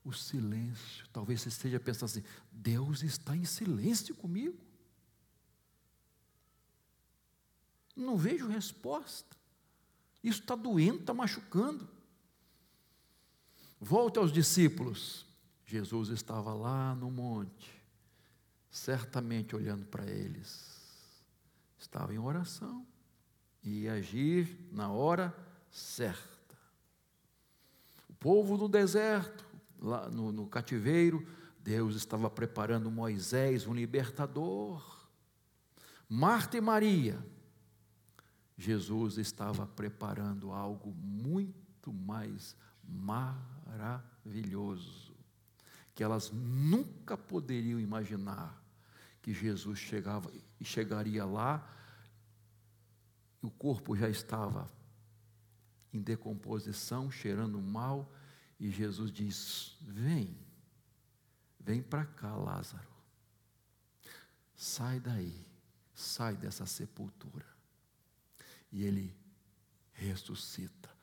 [0.06, 1.06] o silêncio.
[1.12, 4.56] Talvez você esteja pensando assim: Deus está em silêncio comigo.
[7.94, 9.36] Não vejo resposta.
[10.22, 11.88] Isso está doendo, está machucando.
[13.80, 15.26] Volte aos discípulos.
[15.64, 17.72] Jesus estava lá no monte,
[18.70, 20.76] certamente olhando para eles.
[21.76, 22.86] Estava em oração
[23.64, 25.36] e ia agir na hora
[25.70, 26.36] certa.
[28.08, 29.45] O povo no deserto,
[29.86, 31.26] lá no, no cativeiro,
[31.60, 35.06] Deus estava preparando Moisés, um libertador.
[36.08, 37.24] Marta e Maria,
[38.56, 42.56] Jesus estava preparando algo muito mais
[43.68, 45.14] maravilhoso,
[45.94, 48.62] que elas nunca poderiam imaginar
[49.20, 51.68] que Jesus chegava e chegaria lá,
[53.42, 54.70] e o corpo já estava
[55.92, 58.12] em decomposição, cheirando mal,
[58.58, 60.36] e Jesus diz: Vem,
[61.60, 62.88] vem para cá, Lázaro.
[64.54, 65.46] Sai daí,
[65.94, 67.46] sai dessa sepultura.
[68.72, 69.14] E ele
[69.92, 70.94] ressuscita.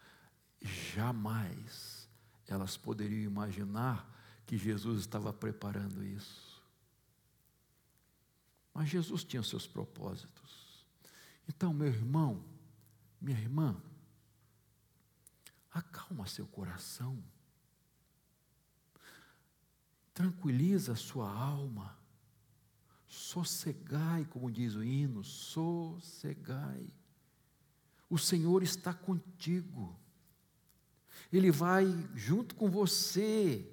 [0.62, 2.10] Jamais
[2.48, 4.10] elas poderiam imaginar
[4.46, 6.62] que Jesus estava preparando isso.
[8.74, 10.86] Mas Jesus tinha seus propósitos.
[11.48, 12.44] Então, meu irmão,
[13.22, 13.80] minha irmã,
[15.72, 17.24] acalma seu coração
[20.14, 21.98] tranquiliza a sua alma,
[23.08, 26.88] sossegai, como diz o hino, sossegai.
[28.10, 29.98] O Senhor está contigo,
[31.32, 33.68] Ele vai junto com você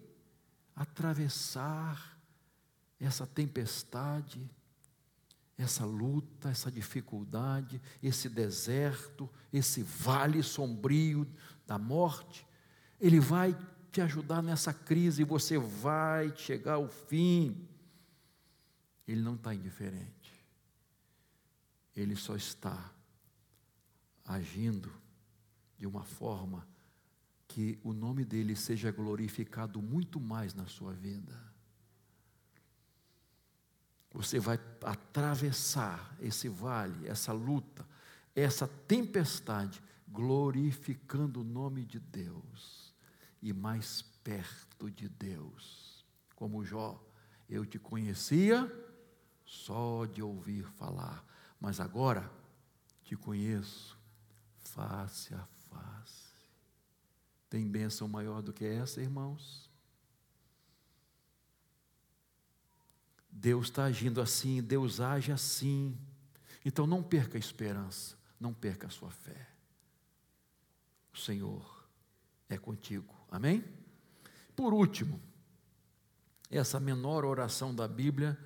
[0.74, 2.18] atravessar
[2.98, 4.50] essa tempestade,
[5.58, 11.26] essa luta, essa dificuldade, esse deserto, esse vale sombrio
[11.66, 12.46] da morte.
[12.98, 13.54] Ele vai
[13.90, 17.68] te ajudar nessa crise, você vai chegar ao fim.
[19.06, 20.32] Ele não está indiferente,
[21.96, 22.92] ele só está
[24.24, 24.92] agindo
[25.76, 26.66] de uma forma
[27.48, 31.36] que o nome dele seja glorificado muito mais na sua vida.
[34.12, 37.84] Você vai atravessar esse vale, essa luta,
[38.36, 42.79] essa tempestade, glorificando o nome de Deus
[43.42, 46.04] e mais perto de Deus.
[46.34, 47.02] Como Jó,
[47.48, 48.70] eu te conhecia
[49.44, 51.24] só de ouvir falar,
[51.60, 52.30] mas agora
[53.02, 53.98] te conheço
[54.58, 56.30] face a face.
[57.48, 59.68] Tem bênção maior do que essa, irmãos?
[63.30, 65.98] Deus está agindo assim, Deus age assim.
[66.64, 69.48] Então não perca a esperança, não perca a sua fé.
[71.12, 71.88] O Senhor
[72.48, 73.19] é contigo.
[73.30, 73.64] Amém?
[74.56, 75.20] Por último,
[76.50, 78.38] essa menor oração da Bíblia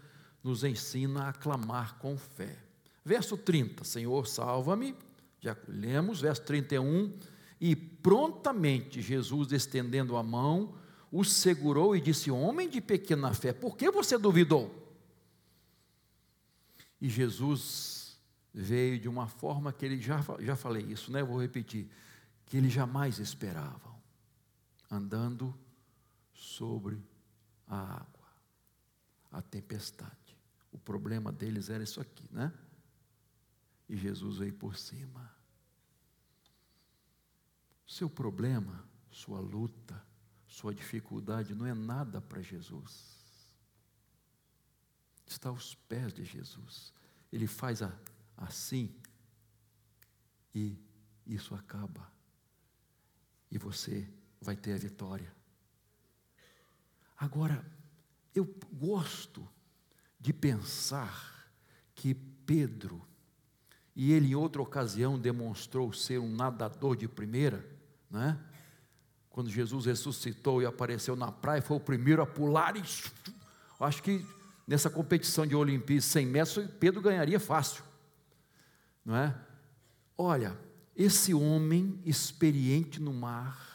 [0.42, 2.58] nos ensina a clamar com fé.
[3.04, 4.94] Verso 30, Senhor, salva-me.
[5.40, 7.18] Já lemos, verso 31,
[7.60, 10.74] e prontamente Jesus, estendendo a mão,
[11.10, 14.82] o segurou e disse: Homem de pequena fé, por que você duvidou?
[17.00, 18.18] E Jesus
[18.52, 21.22] veio de uma forma que ele já, já falei isso, né?
[21.22, 21.90] Vou repetir,
[22.46, 23.93] que ele jamais esperavam,
[24.94, 25.54] andando
[26.32, 27.02] sobre
[27.66, 28.28] a água,
[29.30, 30.38] a tempestade.
[30.70, 32.52] O problema deles era isso aqui, né?
[33.88, 35.34] E Jesus veio por cima.
[37.86, 40.04] Seu problema, sua luta,
[40.46, 43.14] sua dificuldade não é nada para Jesus.
[45.26, 46.92] Está aos pés de Jesus.
[47.32, 47.92] Ele faz a,
[48.36, 48.94] assim
[50.54, 50.78] e
[51.26, 52.10] isso acaba.
[53.50, 54.12] E você
[54.44, 55.32] vai ter a vitória.
[57.16, 57.64] Agora,
[58.34, 59.48] eu gosto
[60.20, 61.48] de pensar
[61.94, 63.00] que Pedro,
[63.96, 67.64] e ele em outra ocasião demonstrou ser um nadador de primeira,
[68.10, 68.38] né?
[69.30, 72.82] quando Jesus ressuscitou e apareceu na praia, foi o primeiro a pular e
[73.80, 74.24] acho que
[74.66, 77.82] nessa competição de Olimpíada 100 metros, Pedro ganharia fácil,
[79.04, 79.34] não é?
[80.16, 80.56] Olha,
[80.94, 83.73] esse homem experiente no mar,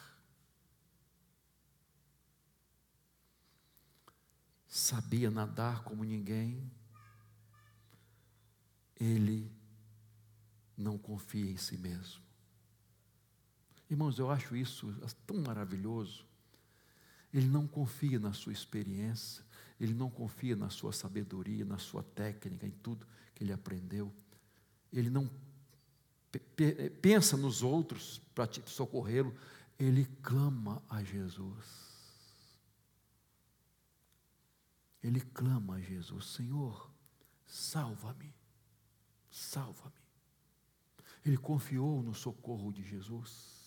[4.69, 6.71] sabia nadar como ninguém,
[8.99, 9.51] ele
[10.77, 12.21] não confia em si mesmo.
[13.89, 14.93] Irmãos, eu acho isso
[15.25, 16.23] tão maravilhoso.
[17.33, 19.43] Ele não confia na sua experiência,
[19.79, 24.13] ele não confia na sua sabedoria, na sua técnica, em tudo que ele aprendeu.
[24.93, 25.29] Ele não
[27.01, 29.35] pensa nos outros para socorrê-lo,
[29.79, 31.88] ele clama a Jesus.
[35.03, 36.91] Ele clama a Jesus: Senhor,
[37.45, 38.33] salva-me,
[39.29, 39.99] salva-me.
[41.25, 43.59] Ele confiou no socorro de Jesus.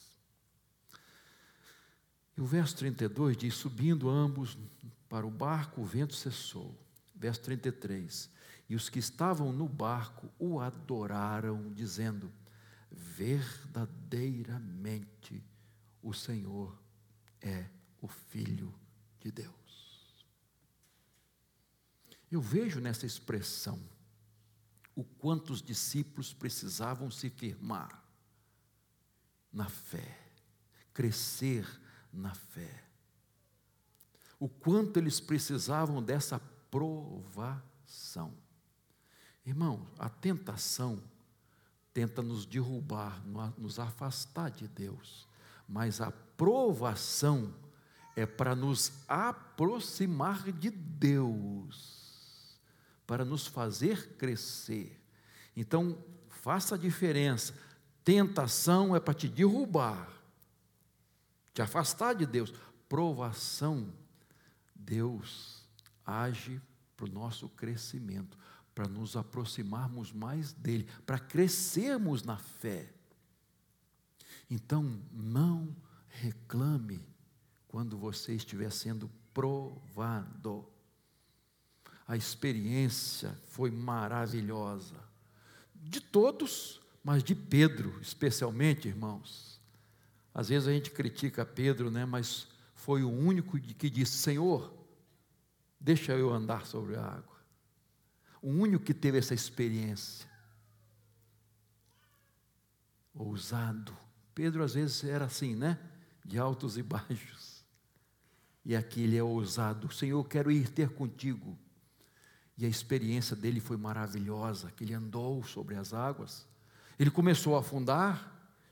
[2.37, 4.57] E o verso 32 diz: Subindo ambos
[5.09, 6.79] para o barco, o vento cessou.
[7.15, 8.31] Verso 33:
[8.69, 12.33] E os que estavam no barco o adoraram, dizendo:
[12.91, 15.45] Verdadeiramente
[16.03, 16.77] o Senhor
[17.41, 17.67] é
[18.01, 18.75] o Filho
[19.21, 19.62] de Deus.
[22.33, 23.79] Eu vejo nessa expressão
[24.97, 28.03] o quanto os discípulos precisavam se firmar
[29.53, 30.19] na fé,
[30.95, 31.69] crescer
[32.11, 32.85] na fé.
[34.41, 38.33] O quanto eles precisavam dessa provação.
[39.45, 41.03] Irmão, a tentação
[41.93, 43.23] tenta nos derrubar,
[43.59, 45.29] nos afastar de Deus,
[45.69, 47.55] mas a provação
[48.17, 52.02] é para nos aproximar de Deus
[53.07, 55.01] para nos fazer crescer.
[55.57, 55.99] Então,
[56.29, 57.55] faça a diferença.
[58.05, 60.11] Tentação é para te derrubar,
[61.55, 62.53] te afastar de Deus.
[62.89, 63.93] Provação,
[64.75, 65.63] Deus
[66.05, 66.61] age
[66.97, 68.37] para o nosso crescimento,
[68.75, 72.93] para nos aproximarmos mais dele, para crescermos na fé.
[74.51, 75.75] Então, não
[76.09, 77.07] reclame
[77.69, 80.72] quando você estiver sendo provado
[82.13, 84.97] a experiência foi maravilhosa.
[85.75, 89.59] De todos, mas de Pedro, especialmente, irmãos.
[90.35, 94.75] Às vezes a gente critica Pedro, né, mas foi o único que disse: Senhor,
[95.81, 97.39] deixa eu andar sobre a água.
[98.43, 100.29] O único que teve essa experiência.
[103.15, 103.97] Ousado.
[104.35, 105.79] Pedro às vezes era assim, né?
[106.23, 107.65] De altos e baixos.
[108.67, 109.91] E aqui ele é ousado.
[109.91, 111.59] Senhor, quero ir ter contigo.
[112.57, 116.47] E a experiência dele foi maravilhosa, que ele andou sobre as águas.
[116.99, 118.31] Ele começou a afundar,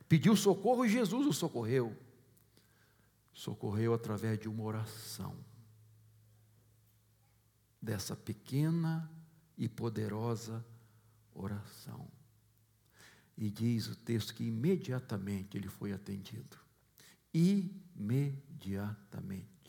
[0.08, 1.96] pediu socorro e Jesus o socorreu.
[3.32, 5.34] Socorreu através de uma oração.
[7.80, 9.10] Dessa pequena
[9.56, 10.64] e poderosa
[11.34, 12.06] oração.
[13.36, 16.56] E diz o texto que imediatamente ele foi atendido.
[17.32, 19.59] Imediatamente.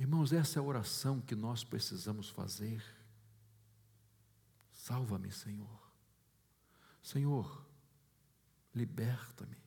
[0.00, 2.82] Irmãos, essa é a oração que nós precisamos fazer.
[4.72, 5.92] Salva-me, Senhor.
[7.02, 7.66] Senhor,
[8.74, 9.58] liberta-me.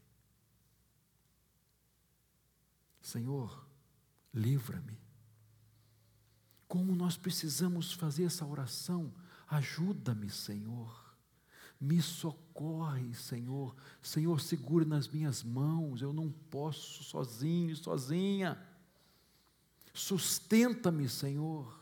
[2.99, 3.63] Senhor,
[4.33, 4.97] livra-me.
[6.67, 9.13] Como nós precisamos fazer essa oração?
[9.47, 11.15] Ajuda-me, Senhor.
[11.79, 13.75] Me socorre, Senhor.
[14.01, 16.01] Senhor, segura nas minhas mãos.
[16.01, 18.59] Eu não posso sozinho, sozinha.
[19.93, 21.81] Sustenta-me, Senhor.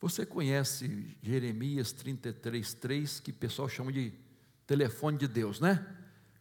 [0.00, 4.14] Você conhece Jeremias 33, 3, que o pessoal chama de
[4.66, 5.84] telefone de Deus, né?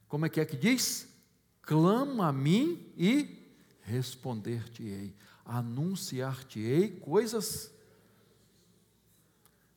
[0.07, 1.09] Como é que é que diz?
[1.61, 7.73] Clama a mim e responder-te-ei, anunciar-te-ei coisas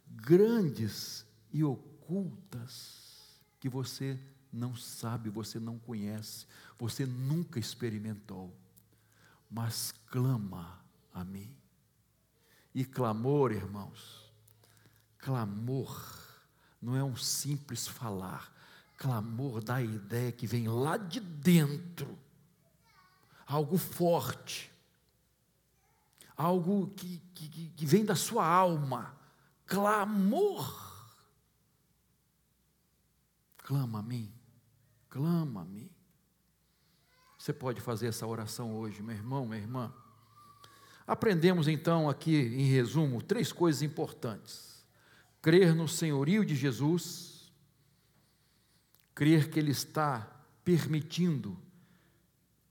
[0.06, 4.18] grandes e ocultas que você
[4.52, 6.46] não sabe, você não conhece,
[6.78, 8.54] você nunca experimentou,
[9.50, 10.78] mas clama
[11.14, 11.56] a mim.
[12.74, 14.30] E clamor, irmãos,
[15.18, 16.20] clamor
[16.80, 18.52] não é um simples falar,
[18.98, 22.18] clamor dá a ideia que vem lá de dentro,
[23.46, 24.70] algo forte,
[26.36, 29.16] algo que, que, que vem da sua alma,
[29.66, 30.90] clamor.
[33.58, 34.32] Clama a mim,
[35.12, 35.90] clama a mim.
[37.38, 39.92] Você pode fazer essa oração hoje, meu irmão, minha irmã.
[41.06, 44.82] Aprendemos então aqui, em resumo, três coisas importantes:
[45.42, 47.52] crer no senhorio de Jesus,
[49.14, 50.26] crer que Ele está
[50.64, 51.58] permitindo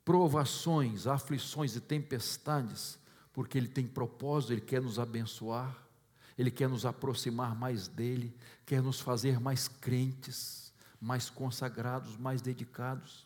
[0.03, 2.97] provações, aflições e tempestades,
[3.31, 5.77] porque Ele tem propósito, Ele quer nos abençoar,
[6.35, 8.35] Ele quer nos aproximar mais dEle,
[8.65, 10.60] quer nos fazer mais crentes,
[11.01, 13.25] mais consagrados, mais dedicados.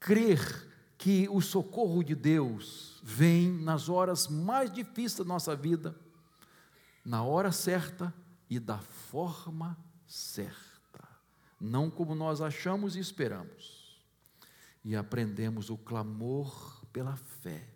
[0.00, 5.94] Crer que o socorro de Deus vem nas horas mais difíceis da nossa vida,
[7.04, 8.14] na hora certa
[8.48, 11.06] e da forma certa,
[11.60, 13.84] não como nós achamos e esperamos.
[14.82, 17.68] E aprendemos o clamor pela fé.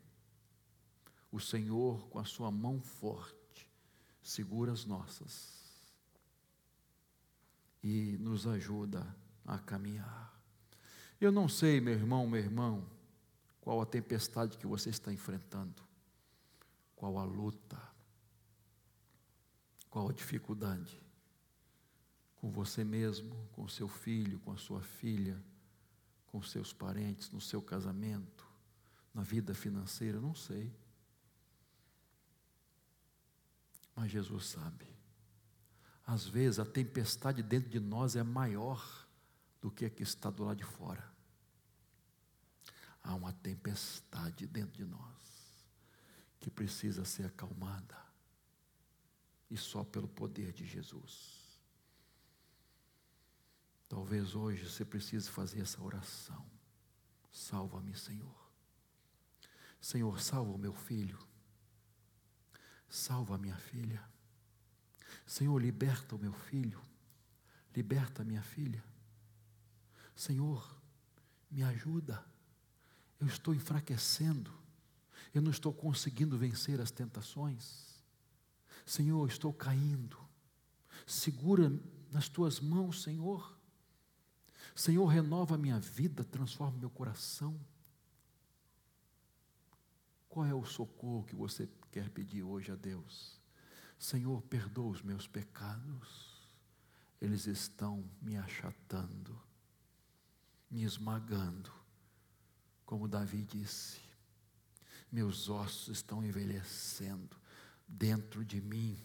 [1.33, 3.71] O Senhor, com a sua mão forte,
[4.23, 5.58] segura as nossas
[7.83, 9.07] e nos ajuda
[9.45, 10.37] a caminhar.
[11.21, 12.87] Eu não sei, meu irmão, meu irmão,
[13.61, 15.83] qual a tempestade que você está enfrentando?
[16.95, 17.81] Qual a luta?
[19.91, 21.03] Qual a dificuldade?
[22.37, 25.43] Com você mesmo, com seu filho, com a sua filha,
[26.29, 28.47] com seus parentes, no seu casamento,
[29.13, 30.73] na vida financeira, não sei.
[33.97, 34.98] Mas Jesus sabe.
[36.09, 39.07] Às vezes a tempestade dentro de nós é maior
[39.61, 41.17] do que a que está do lado de fora
[43.09, 45.17] há uma tempestade dentro de nós
[46.39, 47.97] que precisa ser acalmada.
[49.51, 51.59] E só pelo poder de Jesus.
[53.89, 56.45] Talvez hoje você precise fazer essa oração.
[57.33, 58.53] Salva-me, Senhor.
[59.81, 61.19] Senhor, salva o meu filho.
[62.91, 64.07] Salva a minha filha.
[65.29, 66.83] Senhor, liberta o meu filho.
[67.77, 68.83] Liberta a minha filha.
[70.17, 70.77] Senhor,
[71.49, 72.27] me ajuda
[73.21, 74.53] eu estou enfraquecendo,
[75.35, 78.01] eu não estou conseguindo vencer as tentações.
[78.87, 80.17] Senhor, estou caindo.
[81.07, 81.71] Segura
[82.11, 83.59] nas tuas mãos, Senhor.
[84.75, 87.59] Senhor, renova a minha vida, transforma meu coração.
[90.29, 93.38] Qual é o socorro que você quer pedir hoje a Deus?
[93.99, 96.49] Senhor, perdoa os meus pecados,
[97.21, 99.41] eles estão me achatando,
[100.71, 101.79] me esmagando
[102.89, 104.01] como Davi disse:
[105.13, 107.37] meus ossos estão envelhecendo,
[107.87, 108.99] dentro de mim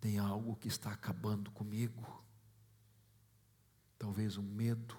[0.00, 2.24] tem algo que está acabando comigo.
[3.98, 4.96] Talvez um medo,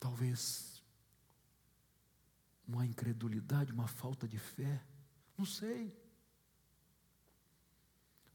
[0.00, 0.82] talvez
[2.66, 4.84] uma incredulidade, uma falta de fé,
[5.38, 5.96] não sei.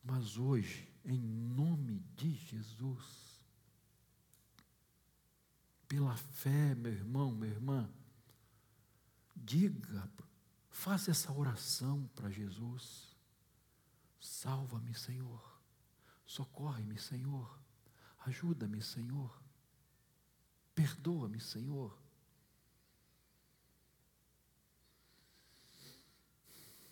[0.05, 3.43] Mas hoje, em nome de Jesus,
[5.87, 7.89] pela fé, meu irmão, minha irmã,
[9.35, 10.07] diga,
[10.69, 13.17] faça essa oração para Jesus.
[14.19, 15.59] Salva-me, Senhor.
[16.23, 17.59] Socorre-me, Senhor.
[18.27, 19.41] Ajuda-me, Senhor.
[20.75, 21.97] Perdoa-me, Senhor.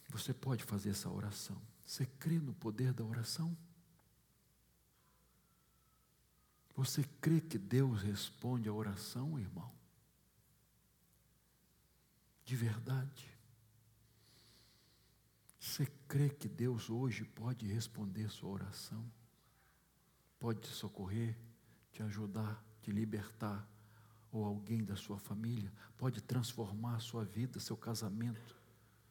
[0.09, 1.72] Você pode fazer essa oração.
[1.85, 3.55] Você crê no poder da oração?
[6.75, 9.71] Você crê que Deus responde a oração, irmão?
[12.45, 13.29] De verdade?
[15.59, 19.05] Você crê que Deus hoje pode responder sua oração?
[20.39, 21.37] Pode te socorrer,
[21.91, 23.67] te ajudar, te libertar,
[24.31, 25.71] ou alguém da sua família
[26.03, 28.61] pode transformar a sua vida, seu casamento,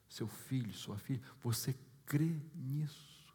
[0.07, 1.23] seu filho, sua filha.
[1.41, 1.73] Você
[2.05, 3.33] crê nisso?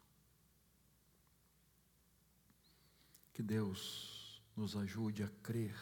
[3.33, 5.77] Que Deus nos ajude a crer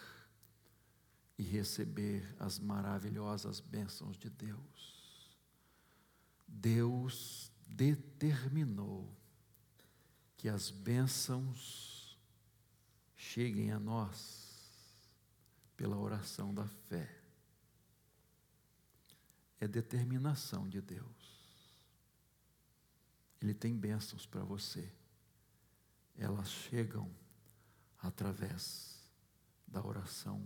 [1.38, 5.38] e receber as maravilhosas bênçãos de Deus.
[6.47, 9.15] Deus determinou
[10.35, 12.17] que as bênçãos
[13.15, 14.47] cheguem a nós
[15.75, 17.15] pela oração da fé.
[19.59, 21.16] É determinação de Deus.
[23.47, 24.91] Ele tem bênçãos para você.
[26.17, 27.09] Elas chegam
[27.97, 29.09] através
[29.65, 30.45] da oração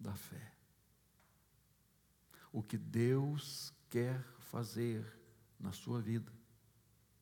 [0.00, 0.52] da fé.
[2.50, 5.06] O que Deus quer fazer
[5.60, 6.32] na sua vida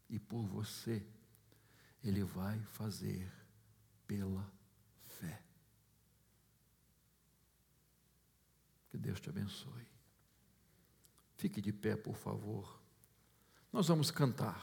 [0.08, 1.06] e por você,
[2.02, 3.30] Ele vai fazer
[4.06, 4.50] pela
[5.02, 5.42] fé.
[8.88, 9.86] Que Deus te abençoe.
[11.36, 12.80] Fique de pé, por favor.
[13.70, 14.56] Nós vamos cantar.